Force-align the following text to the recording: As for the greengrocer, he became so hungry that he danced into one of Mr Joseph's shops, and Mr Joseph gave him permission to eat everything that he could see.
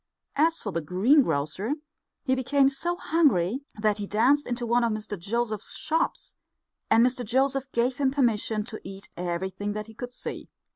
As 0.35 0.57
for 0.59 0.71
the 0.71 0.81
greengrocer, 0.81 1.75
he 2.23 2.33
became 2.33 2.69
so 2.69 2.95
hungry 2.95 3.61
that 3.79 3.99
he 3.99 4.07
danced 4.07 4.47
into 4.47 4.65
one 4.65 4.83
of 4.83 4.91
Mr 4.91 5.15
Joseph's 5.15 5.75
shops, 5.75 6.33
and 6.89 7.05
Mr 7.05 7.23
Joseph 7.23 7.71
gave 7.71 7.97
him 7.97 8.09
permission 8.09 8.63
to 8.63 8.81
eat 8.83 9.09
everything 9.15 9.73
that 9.73 9.85
he 9.85 9.93
could 9.93 10.11
see. 10.11 10.49